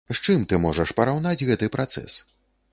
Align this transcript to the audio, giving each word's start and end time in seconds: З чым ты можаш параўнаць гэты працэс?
З 0.11 0.15
чым 0.25 0.45
ты 0.53 0.59
можаш 0.63 0.93
параўнаць 1.01 1.45
гэты 1.53 1.71
працэс? 1.79 2.19